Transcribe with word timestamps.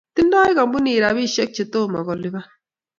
Tindoi 0.15 0.55
kampunit 0.59 1.01
rapishiek 1.03 1.49
che 1.55 1.63
tomo 1.73 1.99
kolipan 2.07 2.47